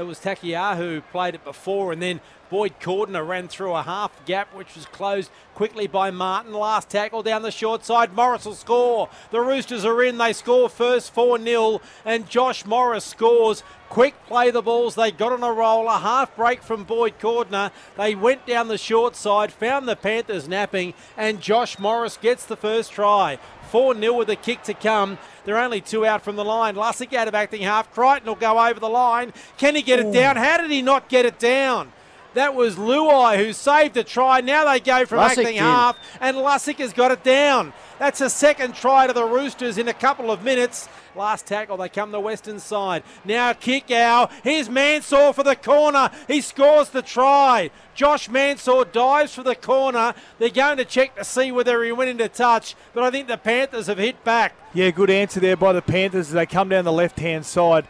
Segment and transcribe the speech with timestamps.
[0.00, 4.24] It was Taukeiaho who played it before, and then Boyd Cordner ran through a half
[4.24, 6.54] gap, which was closed quickly by Martin.
[6.54, 8.14] Last tackle down the short side.
[8.14, 9.10] Morris will score.
[9.30, 10.16] The Roosters are in.
[10.16, 13.62] They score first 4 0, and Josh Morris scores.
[13.90, 14.94] Quick play the balls.
[14.94, 15.88] They got on a roll.
[15.88, 17.72] A half break from Boyd Cordner.
[17.96, 22.56] They went down the short side, found the Panthers napping, and Josh Morris gets the
[22.56, 23.40] first try.
[23.72, 25.18] 4 0 with a kick to come.
[25.44, 26.76] They're only two out from the line.
[26.76, 27.92] Lussick out of acting half.
[27.92, 29.32] Crichton will go over the line.
[29.58, 30.36] Can he get it down?
[30.36, 31.90] How did he not get it down?
[32.34, 34.40] That was Luai who saved a try.
[34.40, 35.56] Now they go from Lussick acting did.
[35.56, 37.72] half, and Lussick has got it down.
[37.98, 40.88] That's a second try to the Roosters in a couple of minutes.
[41.16, 43.02] Last tackle, they come the western side.
[43.24, 44.30] Now kick out.
[44.44, 46.10] Here's Mansour for the corner.
[46.28, 47.70] He scores the try.
[47.94, 50.14] Josh Mansour dives for the corner.
[50.38, 53.36] They're going to check to see whether he went into touch, but I think the
[53.36, 54.54] Panthers have hit back.
[54.72, 57.86] Yeah, good answer there by the Panthers as they come down the left hand side.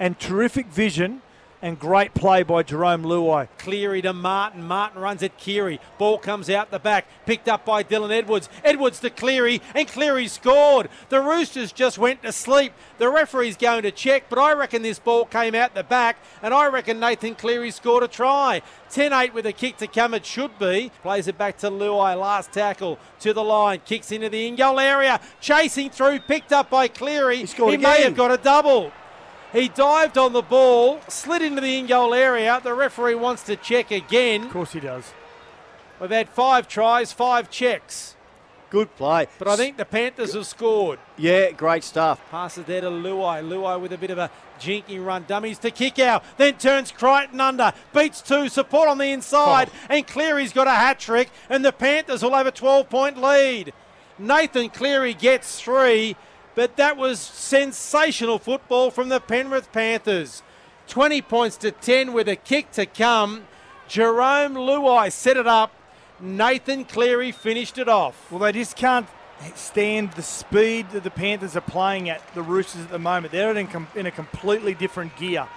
[0.00, 1.22] And terrific vision
[1.64, 3.48] and great play by Jarome Luai.
[3.56, 4.64] Cleary to Martin.
[4.64, 5.80] Martin runs at Cleary.
[5.96, 7.06] Ball comes out the back.
[7.24, 8.50] Picked up by Dylan Edwards.
[8.62, 10.90] Edwards to Cleary, and Cleary scored.
[11.08, 12.74] The Roosters just went to sleep.
[12.98, 16.52] The referee's going to check, but I reckon this ball came out the back, and
[16.52, 18.60] I reckon Nathan Cleary scored a try.
[18.90, 20.92] 10 8 with a kick to come, it should be.
[21.00, 22.20] Plays it back to Luai.
[22.20, 23.80] Last tackle to the line.
[23.86, 25.18] Kicks into the in goal area.
[25.40, 27.38] Chasing through, picked up by Cleary.
[27.38, 28.02] He, scored may again.
[28.02, 28.92] have got a double.
[29.54, 32.60] He dived on the ball, slid into the in goal area.
[32.62, 34.46] The referee wants to check again.
[34.46, 35.14] Of course he does.
[36.00, 38.16] We've had five tries, five checks.
[38.68, 39.28] Good play.
[39.38, 40.98] But I think the Panthers have scored.
[41.16, 42.20] Yeah, great stuff.
[42.32, 43.48] Passes there to Luai.
[43.48, 45.24] Luai with a bit of a jinking run.
[45.28, 46.24] Dummies to kick out.
[46.36, 47.72] Then turns Crichton under.
[47.94, 48.48] Beats two.
[48.48, 49.70] Support on the inside.
[49.72, 49.86] Oh.
[49.90, 51.30] And Cleary's got a hat trick.
[51.48, 53.72] And the Panthers will have a 12 point lead.
[54.18, 56.16] Nathan Cleary gets three.
[56.54, 60.42] But that was sensational football from the Penrith Panthers.
[60.88, 63.44] 20 points to 10 with a kick to come.
[63.88, 65.72] Jarome Luai set it up.
[66.20, 68.30] Nathan Cleary finished it off.
[68.30, 69.08] Well, they just can't
[69.56, 73.32] stand the speed that the Panthers are playing at, the Roosters at the moment.
[73.32, 75.48] They're in, in a completely different gear.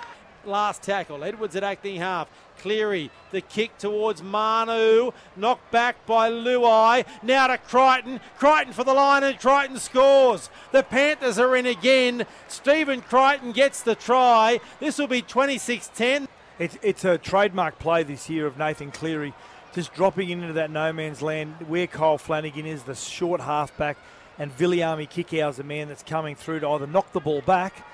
[0.47, 1.23] Last tackle.
[1.23, 2.27] Edwards at acting half.
[2.59, 7.05] Cleary, the kick towards Manu, knocked back by Luai.
[7.21, 8.19] Now to Crichton.
[8.39, 10.49] Crichton for the line and Crichton scores.
[10.71, 12.25] The Panthers are in again.
[12.47, 14.59] Stephen Crichton gets the try.
[14.79, 16.27] This will be 26 10.
[16.59, 19.33] It's, it's a trademark play this year of Nathan Cleary,
[19.73, 23.97] just dropping into that no man's land where Kyle Flanagan is, the short halfback,
[24.39, 27.85] and Viliami Kikau is the man that's coming through to either knock the ball back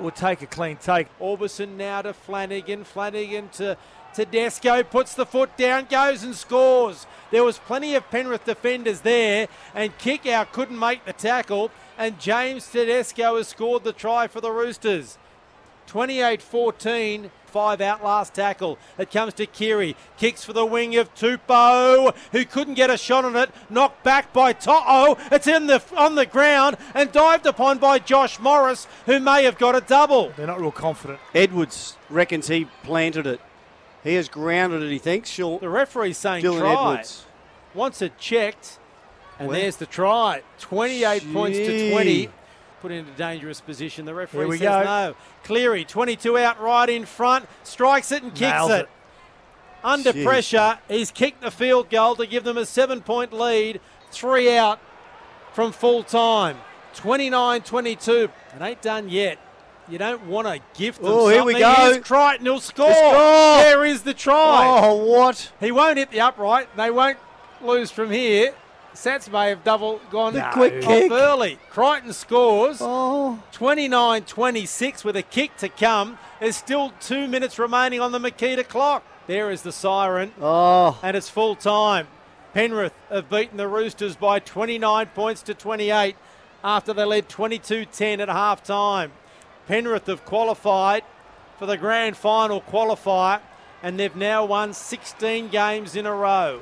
[0.00, 1.06] or take a clean take.
[1.18, 2.84] Orbison now to Flanagan.
[2.84, 3.76] Flanagan to
[4.12, 7.06] Tedesco puts the foot down, goes and scores.
[7.30, 11.70] There was plenty of Penrith defenders there, and Kikau couldn't make the tackle.
[11.96, 15.18] And James Tedesco has scored the try for the Roosters.
[15.86, 18.78] 28 14, five out last tackle.
[18.98, 19.96] It comes to Keary.
[20.16, 23.50] Kicks for the wing of Tupou, who couldn't get a shot on it.
[23.68, 25.16] Knocked back by To'o.
[25.30, 29.58] It's in the on the ground and dived upon by Josh Morris, who may have
[29.58, 30.30] got a double.
[30.36, 31.18] They're not real confident.
[31.34, 33.40] Edwards reckons he planted it.
[34.02, 35.28] He has grounded it, he thinks.
[35.28, 35.58] Sure.
[35.58, 36.72] The referee's saying Dylan try.
[36.92, 37.26] Edwards.
[37.74, 38.78] Wants it checked.
[39.38, 40.42] And Well- there's the try.
[40.58, 42.28] 28 points to 20.
[42.80, 44.06] Put in a dangerous position.
[44.06, 44.82] The referee Here we says go.
[44.84, 45.14] no.
[45.44, 47.46] Cleary, 22 out right in front.
[47.62, 48.80] Strikes it and kicks Nails it.
[48.82, 48.88] it.
[49.84, 50.24] Under Jeez.
[50.24, 50.78] pressure.
[50.88, 53.80] He's kicked the field goal to give them a seven point lead.
[54.10, 54.78] Three out
[55.52, 56.56] from full time.
[56.94, 58.30] 29 22.
[58.56, 59.38] It ain't done yet.
[59.88, 61.72] You don't want to gift them Oh, here we go.
[61.74, 62.46] Here's Crichton.
[62.46, 62.92] He'll score.
[62.92, 63.12] Score.
[63.58, 64.80] There is the try.
[64.84, 65.52] Oh, what?
[65.60, 66.74] He won't hit the upright.
[66.76, 67.18] They won't
[67.62, 68.54] lose from here.
[68.94, 71.10] Sats may have double gone The quick kick.
[71.10, 71.58] early.
[71.70, 73.38] Crichton scores Oh.
[73.52, 76.18] 29 26 with a kick to come.
[76.40, 79.02] There's still two minutes remaining on the Makita clock.
[79.26, 80.98] There is the siren, Oh.
[81.02, 82.08] and it's full time.
[82.52, 86.16] Penrith have beaten the Roosters by 29 points to 28
[86.64, 89.12] after they led 22 10 at half time.
[89.68, 91.04] Penrith have qualified
[91.58, 93.40] for the grand final qualifier,
[93.84, 96.60] and they've now won 16 games in a row.